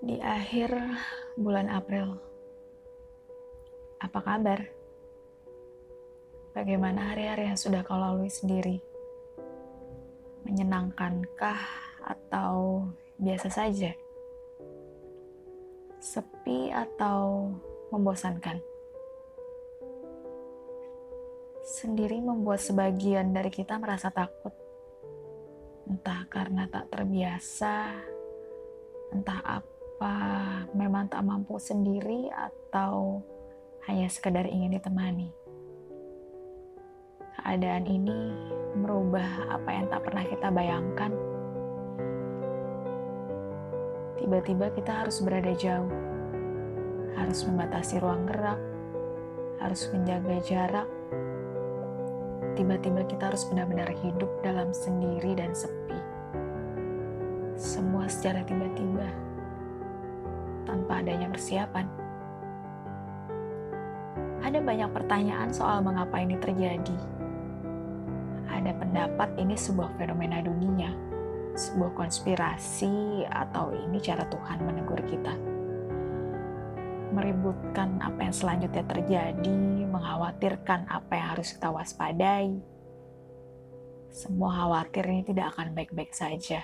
Di 0.00 0.16
akhir 0.16 0.72
bulan 1.36 1.68
April, 1.68 2.16
apa 4.00 4.16
kabar? 4.24 4.64
Bagaimana 6.56 7.12
hari-hari 7.12 7.52
yang 7.52 7.60
sudah 7.60 7.84
kau 7.84 8.00
lalui 8.00 8.32
sendiri? 8.32 8.80
Menyenangkankah 10.48 11.60
atau 12.00 12.88
biasa 13.20 13.52
saja? 13.52 13.92
Sepi 16.00 16.72
atau 16.72 17.52
membosankan? 17.92 18.56
Sendiri 21.60 22.24
membuat 22.24 22.64
sebagian 22.64 23.36
dari 23.36 23.52
kita 23.52 23.76
merasa 23.76 24.08
takut. 24.08 24.56
Entah 25.84 26.24
karena 26.32 26.64
tak 26.72 26.88
terbiasa, 26.88 28.00
entah 29.12 29.44
apa 29.44 29.79
memang 30.72 31.12
tak 31.12 31.20
mampu 31.20 31.60
sendiri 31.60 32.32
atau 32.32 33.20
hanya 33.84 34.08
sekedar 34.08 34.48
ingin 34.48 34.80
ditemani. 34.80 35.28
Keadaan 37.40 37.84
ini 37.88 38.18
merubah 38.76 39.48
apa 39.48 39.70
yang 39.72 39.86
tak 39.92 40.00
pernah 40.04 40.24
kita 40.24 40.48
bayangkan. 40.52 41.12
Tiba-tiba 44.20 44.68
kita 44.76 45.04
harus 45.04 45.20
berada 45.24 45.52
jauh, 45.56 45.92
harus 47.16 47.40
membatasi 47.48 48.00
ruang 48.00 48.28
gerak, 48.28 48.60
harus 49.60 49.88
menjaga 49.92 50.36
jarak. 50.44 50.88
Tiba-tiba 52.56 53.08
kita 53.08 53.32
harus 53.32 53.48
benar-benar 53.48 53.88
hidup 54.04 54.28
dalam 54.44 54.72
sendiri 54.76 55.32
dan 55.32 55.56
sepi. 55.56 55.96
Semua 57.56 58.04
secara 58.08 58.44
tiba-tiba, 58.44 59.08
tanpa 60.68 61.00
adanya 61.00 61.28
persiapan. 61.30 61.86
Ada 64.40 64.58
banyak 64.58 64.90
pertanyaan 64.90 65.50
soal 65.52 65.84
mengapa 65.84 66.18
ini 66.18 66.34
terjadi 66.40 67.20
ada 68.60 68.76
pendapat 68.76 69.30
ini 69.40 69.56
sebuah 69.56 69.96
fenomena 69.96 70.44
dunia, 70.44 70.92
sebuah 71.56 71.96
konspirasi, 71.96 73.24
atau 73.24 73.72
ini 73.72 73.96
cara 74.04 74.28
Tuhan 74.28 74.60
menegur 74.68 75.00
kita. 75.08 75.32
Meributkan 77.10 77.98
apa 78.04 78.20
yang 78.28 78.34
selanjutnya 78.36 78.84
terjadi, 78.86 79.58
mengkhawatirkan 79.88 80.86
apa 80.86 81.12
yang 81.16 81.26
harus 81.34 81.56
kita 81.56 81.72
waspadai. 81.72 82.60
Semua 84.12 84.52
khawatir 84.52 85.08
ini 85.08 85.22
tidak 85.24 85.56
akan 85.56 85.74
baik-baik 85.74 86.12
saja. 86.12 86.62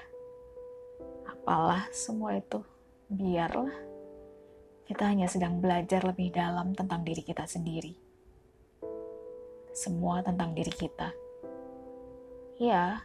Apalah 1.27 1.89
semua 1.91 2.37
itu, 2.39 2.63
biarlah. 3.11 3.75
Kita 4.87 5.11
hanya 5.11 5.27
sedang 5.27 5.59
belajar 5.59 6.07
lebih 6.07 6.31
dalam 6.31 6.75
tentang 6.75 7.03
diri 7.03 7.23
kita 7.23 7.43
sendiri. 7.47 7.95
Semua 9.75 10.23
tentang 10.23 10.55
diri 10.55 10.73
kita 10.73 11.27
Ya, 12.57 13.05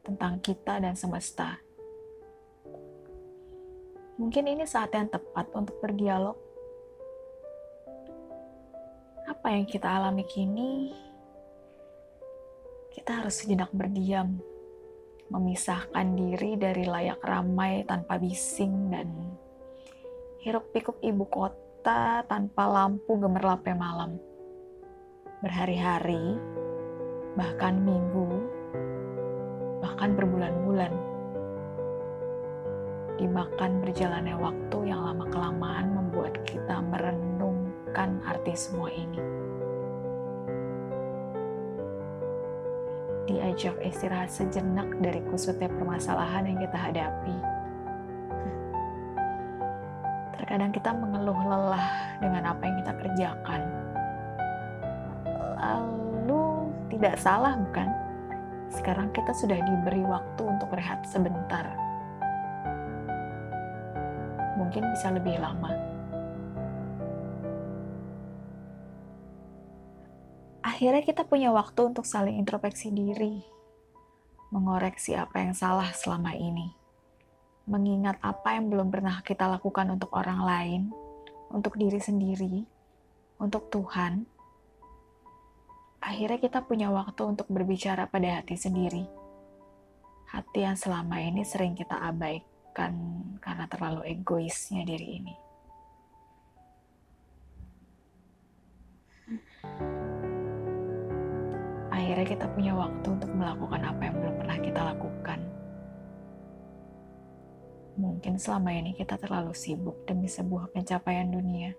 tentang 0.00 0.40
kita 0.40 0.80
dan 0.80 0.96
semesta. 0.96 1.60
Mungkin 4.16 4.48
ini 4.48 4.64
saat 4.64 4.96
yang 4.96 5.12
tepat 5.12 5.52
untuk 5.52 5.76
berdialog. 5.84 6.40
Apa 9.28 9.52
yang 9.52 9.68
kita 9.68 9.92
alami 9.92 10.24
kini, 10.24 10.88
kita 12.96 13.20
harus 13.20 13.44
sejenak 13.44 13.68
berdiam, 13.76 14.40
memisahkan 15.30 16.06
diri 16.14 16.54
dari 16.54 16.86
layak 16.86 17.18
ramai 17.22 17.82
tanpa 17.82 18.18
bising 18.18 18.90
dan 18.94 19.08
hiruk 20.46 20.70
pikuk 20.70 20.98
ibu 21.02 21.26
kota 21.26 22.22
tanpa 22.30 22.66
lampu 22.70 23.18
gemerlapnya 23.18 23.74
malam. 23.74 24.18
Berhari-hari, 25.42 26.38
bahkan 27.34 27.82
minggu, 27.82 28.30
bahkan 29.82 30.14
berbulan-bulan. 30.14 30.92
Dimakan 33.16 33.80
berjalannya 33.80 34.36
waktu 34.36 34.78
yang 34.92 35.00
lama-kelamaan 35.02 35.86
membuat 35.94 36.36
kita 36.44 36.78
merenungkan 36.84 38.20
arti 38.28 38.52
semua 38.54 38.92
ini. 38.92 39.45
Diajak 43.26 43.74
istirahat 43.82 44.30
sejenak 44.30 44.86
dari 45.02 45.18
kusutnya 45.26 45.66
permasalahan 45.66 46.46
yang 46.46 46.58
kita 46.62 46.78
hadapi. 46.78 47.36
Terkadang 50.38 50.70
kita 50.70 50.94
mengeluh 50.94 51.34
lelah 51.34 51.86
dengan 52.22 52.54
apa 52.54 52.62
yang 52.62 52.76
kita 52.86 52.92
kerjakan. 53.02 53.62
Lalu 55.58 56.70
tidak 56.94 57.18
salah 57.18 57.58
bukan? 57.58 57.90
Sekarang 58.70 59.10
kita 59.10 59.34
sudah 59.34 59.58
diberi 59.58 60.06
waktu 60.06 60.42
untuk 60.46 60.70
rehat 60.70 61.02
sebentar. 61.02 61.66
Mungkin 64.54 64.86
bisa 64.94 65.10
lebih 65.10 65.42
lama. 65.42 65.85
Akhirnya 70.76 71.00
kita 71.00 71.24
punya 71.24 71.48
waktu 71.56 71.88
untuk 71.88 72.04
saling 72.04 72.36
introspeksi 72.36 72.92
diri, 72.92 73.40
mengoreksi 74.52 75.16
apa 75.16 75.40
yang 75.40 75.56
salah 75.56 75.88
selama 75.96 76.36
ini, 76.36 76.68
mengingat 77.64 78.20
apa 78.20 78.60
yang 78.60 78.68
belum 78.68 78.92
pernah 78.92 79.24
kita 79.24 79.48
lakukan 79.56 79.96
untuk 79.96 80.12
orang 80.12 80.44
lain, 80.44 80.82
untuk 81.48 81.80
diri 81.80 81.96
sendiri, 81.96 82.68
untuk 83.40 83.72
Tuhan, 83.72 84.28
akhirnya 86.04 86.44
kita 86.44 86.60
punya 86.68 86.92
waktu 86.92 87.24
untuk 87.24 87.48
berbicara 87.48 88.04
pada 88.12 88.44
hati 88.44 88.60
sendiri. 88.60 89.08
Hati 90.28 90.60
yang 90.60 90.76
selama 90.76 91.24
ini 91.24 91.40
sering 91.40 91.72
kita 91.72 92.04
abaikan 92.04 93.24
karena 93.40 93.64
terlalu 93.64 94.12
egoisnya 94.12 94.84
diri 94.84 95.24
ini. 95.24 95.45
Akhirnya 102.16 102.32
kita 102.32 102.46
punya 102.56 102.72
waktu 102.72 103.06
untuk 103.12 103.28
melakukan 103.36 103.82
apa 103.92 104.00
yang 104.08 104.16
belum 104.16 104.34
pernah 104.40 104.58
kita 104.64 104.80
lakukan. 104.88 105.40
Mungkin 108.00 108.40
selama 108.40 108.72
ini 108.72 108.96
kita 108.96 109.20
terlalu 109.20 109.52
sibuk 109.52 110.00
demi 110.08 110.24
sebuah 110.24 110.72
pencapaian 110.72 111.28
dunia 111.28 111.76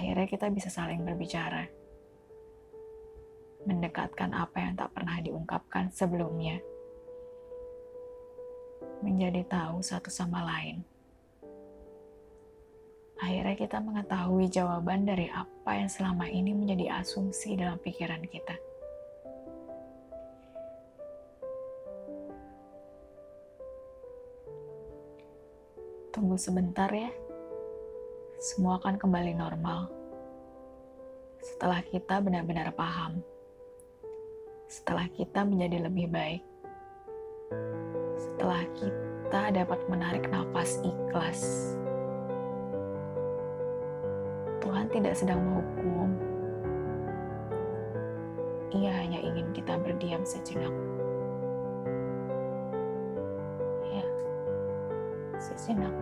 akhirnya 0.00 0.24
kita 0.32 0.48
bisa 0.48 0.72
saling 0.72 1.04
berbicara. 1.04 1.68
Mendekatkan 3.68 4.32
apa 4.32 4.56
yang 4.56 4.72
tak 4.72 4.96
pernah 4.96 5.20
diungkapkan 5.20 5.92
sebelumnya. 5.92 6.56
Menjadi 9.04 9.44
tahu 9.44 9.84
satu 9.84 10.08
sama 10.08 10.40
lain. 10.40 10.80
Akhirnya 13.40 13.56
kita 13.56 13.80
mengetahui 13.80 14.52
jawaban 14.52 15.08
dari 15.08 15.24
apa 15.32 15.72
yang 15.72 15.88
selama 15.88 16.28
ini 16.28 16.52
menjadi 16.52 17.00
asumsi 17.00 17.56
dalam 17.56 17.80
pikiran 17.80 18.20
kita. 18.28 18.52
Tunggu 26.12 26.36
sebentar 26.36 26.92
ya 26.92 27.08
semua 28.44 28.76
akan 28.76 29.00
kembali 29.00 29.32
normal. 29.32 29.88
Setelah 31.40 31.80
kita 31.80 32.20
benar-benar 32.20 32.76
paham, 32.76 33.24
setelah 34.68 35.08
kita 35.16 35.48
menjadi 35.48 35.88
lebih 35.88 36.12
baik, 36.12 36.44
setelah 38.20 38.68
kita 38.76 39.64
dapat 39.64 39.80
menarik 39.88 40.28
nafas 40.28 40.76
ikhlas. 40.84 41.40
Tidak 44.90 45.14
sedang 45.14 45.40
menghukum. 45.42 46.10
Ia 48.70 48.90
hanya 49.02 49.18
ingin 49.18 49.50
kita 49.50 49.74
berdiam 49.82 50.22
sejenak. 50.22 50.74
Ya, 53.90 54.06
sejenak. 55.42 55.94